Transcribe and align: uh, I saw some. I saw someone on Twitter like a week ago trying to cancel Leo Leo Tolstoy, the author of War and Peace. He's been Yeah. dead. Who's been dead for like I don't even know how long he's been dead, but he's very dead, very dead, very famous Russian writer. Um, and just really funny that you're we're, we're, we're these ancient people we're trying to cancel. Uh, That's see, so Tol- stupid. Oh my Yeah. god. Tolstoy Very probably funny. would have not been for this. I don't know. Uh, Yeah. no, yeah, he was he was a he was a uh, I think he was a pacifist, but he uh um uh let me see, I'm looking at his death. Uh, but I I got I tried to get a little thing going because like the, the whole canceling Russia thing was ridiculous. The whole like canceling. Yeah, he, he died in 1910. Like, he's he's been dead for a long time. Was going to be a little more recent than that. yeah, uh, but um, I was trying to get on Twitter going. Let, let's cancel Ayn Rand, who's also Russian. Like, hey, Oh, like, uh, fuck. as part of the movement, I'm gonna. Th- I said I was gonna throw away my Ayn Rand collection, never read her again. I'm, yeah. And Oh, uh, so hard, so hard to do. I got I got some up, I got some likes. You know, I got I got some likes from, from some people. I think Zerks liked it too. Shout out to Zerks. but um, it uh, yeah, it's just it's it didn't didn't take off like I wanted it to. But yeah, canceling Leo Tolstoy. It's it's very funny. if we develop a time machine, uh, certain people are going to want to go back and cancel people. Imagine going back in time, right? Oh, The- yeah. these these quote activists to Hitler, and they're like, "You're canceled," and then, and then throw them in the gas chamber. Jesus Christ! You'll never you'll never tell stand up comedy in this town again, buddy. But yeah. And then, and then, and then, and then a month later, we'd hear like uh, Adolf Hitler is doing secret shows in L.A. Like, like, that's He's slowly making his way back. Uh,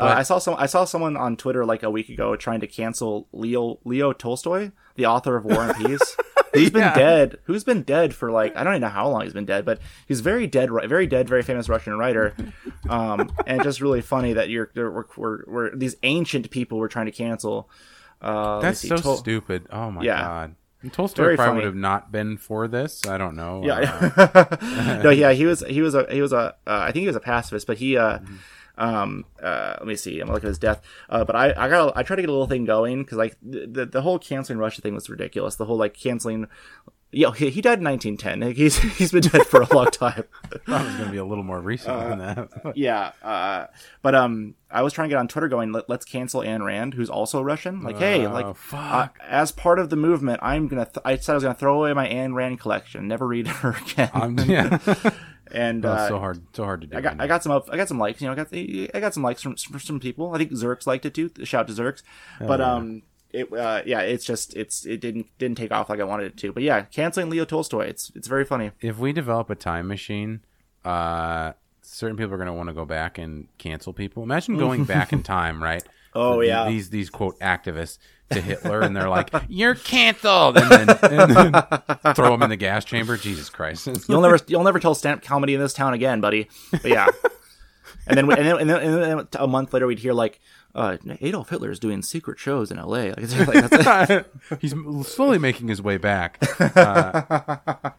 uh, 0.00 0.04
I 0.16 0.22
saw 0.22 0.38
some. 0.38 0.54
I 0.58 0.66
saw 0.66 0.84
someone 0.84 1.16
on 1.16 1.36
Twitter 1.36 1.64
like 1.64 1.82
a 1.82 1.90
week 1.90 2.08
ago 2.08 2.36
trying 2.36 2.60
to 2.60 2.66
cancel 2.66 3.28
Leo 3.32 3.78
Leo 3.84 4.12
Tolstoy, 4.12 4.70
the 4.96 5.06
author 5.06 5.36
of 5.36 5.44
War 5.44 5.62
and 5.62 5.76
Peace. 5.76 6.16
He's 6.54 6.70
been 6.70 6.82
Yeah. 6.82 6.94
dead. 6.94 7.38
Who's 7.44 7.64
been 7.64 7.82
dead 7.82 8.14
for 8.14 8.30
like 8.30 8.56
I 8.56 8.62
don't 8.64 8.74
even 8.74 8.82
know 8.82 8.88
how 8.88 9.08
long 9.08 9.22
he's 9.22 9.32
been 9.32 9.44
dead, 9.44 9.64
but 9.64 9.80
he's 10.06 10.20
very 10.20 10.46
dead, 10.46 10.70
very 10.86 11.06
dead, 11.08 11.28
very 11.28 11.42
famous 11.42 11.68
Russian 11.68 11.98
writer. 11.98 12.34
Um, 12.88 13.32
and 13.46 13.60
just 13.64 13.80
really 13.80 14.00
funny 14.02 14.34
that 14.34 14.48
you're 14.50 14.70
we're, 14.76 15.04
we're, 15.16 15.38
we're 15.48 15.74
these 15.76 15.96
ancient 16.04 16.50
people 16.50 16.78
we're 16.78 16.86
trying 16.86 17.06
to 17.06 17.12
cancel. 17.12 17.68
Uh, 18.22 18.60
That's 18.60 18.78
see, 18.78 18.88
so 18.88 18.96
Tol- 18.98 19.16
stupid. 19.16 19.66
Oh 19.72 19.90
my 19.90 20.02
Yeah. 20.04 20.20
god. 20.20 20.54
Tolstoy 20.92 21.22
Very 21.24 21.36
probably 21.36 21.48
funny. 21.50 21.56
would 21.60 21.64
have 21.64 21.74
not 21.74 22.12
been 22.12 22.36
for 22.36 22.68
this. 22.68 23.06
I 23.08 23.16
don't 23.18 23.34
know. 23.36 23.62
Uh, 23.64 23.66
Yeah. 23.66 25.00
no, 25.02 25.10
yeah, 25.10 25.32
he 25.32 25.46
was 25.46 25.60
he 25.66 25.80
was 25.82 25.94
a 25.96 26.06
he 26.08 26.20
was 26.22 26.32
a 26.32 26.38
uh, 26.38 26.52
I 26.66 26.92
think 26.92 27.00
he 27.02 27.06
was 27.08 27.16
a 27.16 27.20
pacifist, 27.20 27.66
but 27.66 27.78
he 27.78 27.96
uh 27.96 28.18
um 28.76 29.24
uh 29.42 29.74
let 29.78 29.86
me 29.86 29.94
see, 29.96 30.18
I'm 30.20 30.28
looking 30.28 30.46
at 30.46 30.50
his 30.50 30.58
death. 30.58 30.82
Uh, 31.08 31.24
but 31.24 31.36
I 31.36 31.50
I 31.56 31.68
got 31.68 31.96
I 31.96 32.02
tried 32.02 32.16
to 32.16 32.22
get 32.22 32.28
a 32.28 32.32
little 32.32 32.46
thing 32.48 32.64
going 32.64 33.02
because 33.02 33.18
like 33.18 33.36
the, 33.42 33.86
the 33.86 34.02
whole 34.02 34.18
canceling 34.18 34.58
Russia 34.58 34.82
thing 34.82 34.94
was 34.94 35.08
ridiculous. 35.08 35.56
The 35.56 35.64
whole 35.66 35.76
like 35.76 35.94
canceling. 35.94 36.46
Yeah, 37.16 37.30
he, 37.32 37.48
he 37.50 37.60
died 37.60 37.78
in 37.78 37.84
1910. 37.84 38.40
Like, 38.40 38.56
he's 38.62 38.76
he's 38.98 39.12
been 39.12 39.20
dead 39.22 39.46
for 39.46 39.60
a 39.62 39.72
long 39.72 39.86
time. 39.92 40.24
Was 40.66 40.82
going 40.96 41.04
to 41.04 41.10
be 41.12 41.18
a 41.18 41.24
little 41.24 41.44
more 41.44 41.60
recent 41.60 41.96
than 41.96 42.18
that. 42.18 42.72
yeah, 42.74 43.12
uh, 43.22 43.66
but 44.02 44.16
um, 44.16 44.56
I 44.68 44.82
was 44.82 44.92
trying 44.92 45.08
to 45.08 45.12
get 45.12 45.20
on 45.20 45.28
Twitter 45.28 45.46
going. 45.46 45.70
Let, 45.70 45.88
let's 45.88 46.04
cancel 46.04 46.40
Ayn 46.40 46.64
Rand, 46.64 46.94
who's 46.94 47.08
also 47.08 47.40
Russian. 47.40 47.82
Like, 47.82 47.98
hey, 47.98 48.26
Oh, 48.26 48.32
like, 48.32 48.46
uh, 48.46 48.52
fuck. 48.54 49.16
as 49.22 49.52
part 49.52 49.78
of 49.78 49.90
the 49.90 49.96
movement, 49.96 50.40
I'm 50.42 50.66
gonna. 50.66 50.86
Th- 50.86 51.02
I 51.04 51.16
said 51.16 51.34
I 51.34 51.34
was 51.36 51.44
gonna 51.44 51.54
throw 51.54 51.78
away 51.78 51.92
my 51.92 52.08
Ayn 52.08 52.34
Rand 52.34 52.58
collection, 52.58 53.06
never 53.06 53.28
read 53.28 53.46
her 53.46 53.76
again. 53.92 54.10
I'm, 54.12 54.36
yeah. 54.40 54.78
And 55.54 55.84
Oh, 55.86 55.90
uh, 55.90 56.08
so 56.08 56.18
hard, 56.18 56.42
so 56.52 56.64
hard 56.64 56.80
to 56.82 56.86
do. 56.86 56.96
I 56.96 57.00
got 57.00 57.20
I 57.20 57.26
got 57.26 57.42
some 57.42 57.52
up, 57.52 57.68
I 57.72 57.76
got 57.76 57.88
some 57.88 57.98
likes. 57.98 58.20
You 58.20 58.26
know, 58.26 58.32
I 58.32 58.36
got 58.36 58.48
I 58.52 59.00
got 59.00 59.14
some 59.14 59.22
likes 59.22 59.40
from, 59.42 59.56
from 59.56 59.80
some 59.80 60.00
people. 60.00 60.34
I 60.34 60.38
think 60.38 60.50
Zerks 60.52 60.86
liked 60.86 61.06
it 61.06 61.14
too. 61.14 61.30
Shout 61.44 61.60
out 61.68 61.74
to 61.74 61.82
Zerks. 61.82 62.02
but 62.38 62.60
um, 62.60 63.02
it 63.30 63.52
uh, 63.52 63.82
yeah, 63.86 64.00
it's 64.00 64.24
just 64.24 64.54
it's 64.56 64.84
it 64.84 65.00
didn't 65.00 65.26
didn't 65.38 65.56
take 65.56 65.72
off 65.72 65.88
like 65.88 66.00
I 66.00 66.04
wanted 66.04 66.26
it 66.26 66.36
to. 66.38 66.52
But 66.52 66.62
yeah, 66.62 66.82
canceling 66.82 67.30
Leo 67.30 67.44
Tolstoy. 67.44 67.86
It's 67.86 68.10
it's 68.14 68.28
very 68.28 68.44
funny. 68.44 68.72
if 68.80 68.98
we 68.98 69.12
develop 69.12 69.50
a 69.50 69.54
time 69.54 69.88
machine, 69.88 70.40
uh, 70.84 71.52
certain 71.84 72.16
people 72.16 72.32
are 72.34 72.36
going 72.38 72.46
to 72.46 72.52
want 72.52 72.68
to 72.68 72.74
go 72.74 72.84
back 72.84 73.18
and 73.18 73.46
cancel 73.58 73.92
people. 73.92 74.22
Imagine 74.22 74.56
going 74.56 74.84
back 74.84 75.12
in 75.12 75.22
time, 75.24 75.62
right? 75.62 75.82
Oh, 76.14 76.40
The- 76.40 76.46
yeah. 76.46 76.68
these 76.68 76.90
these 76.90 77.10
quote 77.10 77.38
activists 77.40 77.98
to 78.30 78.40
Hitler, 78.40 78.80
and 78.80 78.96
they're 78.96 79.08
like, 79.08 79.30
"You're 79.48 79.74
canceled," 79.74 80.56
and 80.56 80.70
then, 80.70 80.88
and 81.12 81.30
then 81.36 82.14
throw 82.14 82.30
them 82.30 82.42
in 82.42 82.50
the 82.50 82.56
gas 82.56 82.84
chamber. 82.84 83.16
Jesus 83.16 83.50
Christ! 83.50 83.86
You'll 84.08 84.22
never 84.22 84.38
you'll 84.46 84.64
never 84.64 84.78
tell 84.80 84.94
stand 84.94 85.18
up 85.18 85.24
comedy 85.24 85.54
in 85.54 85.60
this 85.60 85.74
town 85.74 85.92
again, 85.92 86.20
buddy. 86.20 86.48
But 86.70 86.84
yeah. 86.86 87.06
And 88.06 88.18
then, 88.18 88.30
and 88.30 88.46
then, 88.46 88.58
and 88.58 88.68
then, 88.68 88.82
and 88.82 89.02
then 89.20 89.28
a 89.38 89.46
month 89.46 89.72
later, 89.72 89.86
we'd 89.86 89.98
hear 89.98 90.12
like 90.12 90.38
uh, 90.74 90.98
Adolf 91.22 91.48
Hitler 91.48 91.70
is 91.70 91.78
doing 91.78 92.02
secret 92.02 92.38
shows 92.38 92.70
in 92.70 92.78
L.A. 92.78 93.14
Like, 93.14 93.46
like, 93.46 93.70
that's 93.70 94.28
He's 94.60 94.74
slowly 95.06 95.38
making 95.38 95.68
his 95.68 95.80
way 95.80 95.96
back. 95.96 96.36
Uh, 96.60 97.90